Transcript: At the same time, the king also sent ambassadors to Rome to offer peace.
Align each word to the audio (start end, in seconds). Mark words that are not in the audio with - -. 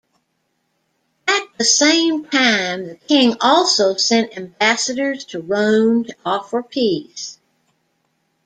At 1.27 1.43
the 1.59 1.63
same 1.63 2.25
time, 2.25 2.87
the 2.87 2.95
king 2.95 3.35
also 3.39 3.95
sent 3.97 4.35
ambassadors 4.35 5.25
to 5.25 5.39
Rome 5.43 6.05
to 6.05 6.15
offer 6.25 6.63
peace. 6.63 7.37